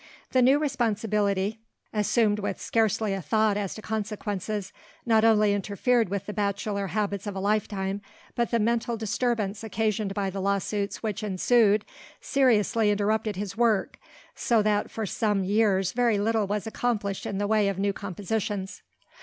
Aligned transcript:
The 0.31 0.41
new 0.41 0.57
responsibility, 0.57 1.59
assumed 1.93 2.39
with 2.39 2.59
scarcely 2.59 3.13
a 3.13 3.21
thought 3.21 3.55
as 3.55 3.75
to 3.75 3.83
consequences, 3.83 4.73
not 5.05 5.23
only 5.23 5.53
interfered 5.53 6.09
with 6.09 6.25
the 6.25 6.33
bachelor 6.33 6.87
habits 6.87 7.27
of 7.27 7.35
a 7.35 7.39
lifetime, 7.39 8.01
but 8.33 8.49
the 8.49 8.57
mental 8.57 8.97
disturbance 8.97 9.63
occasioned 9.63 10.15
by 10.15 10.31
the 10.31 10.41
lawsuits 10.41 11.03
which 11.03 11.21
ensued, 11.21 11.85
seriously 12.19 12.89
interrupted 12.89 13.35
his 13.35 13.55
work, 13.55 13.99
so 14.33 14.63
that 14.63 14.89
for 14.89 15.05
some 15.05 15.43
years 15.43 15.91
very 15.91 16.17
little 16.17 16.47
was 16.47 16.65
accomplished 16.65 17.27
in 17.27 17.37
the 17.37 17.45
way 17.45 17.67
of 17.67 17.77
new 17.77 17.93
compositions. 17.93 18.81